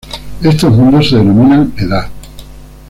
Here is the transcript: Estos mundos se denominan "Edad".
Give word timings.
Estos 0.41 0.71
mundos 0.73 1.11
se 1.11 1.17
denominan 1.17 1.73
"Edad". 1.77 2.09